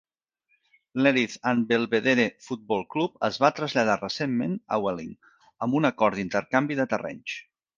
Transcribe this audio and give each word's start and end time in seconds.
L'Erith 1.01 1.33
and 1.51 1.67
Belvedere 1.71 2.25
Football 2.47 2.81
Club 2.95 3.21
es 3.29 3.39
va 3.45 3.53
traslladar 3.59 3.99
recentment 4.01 4.57
a 4.79 4.83
Welling 4.87 5.15
amb 5.67 5.81
un 5.83 5.91
acord 5.91 6.23
d'intercanvi 6.23 6.81
de 6.83 6.89
terrenys. 6.97 7.39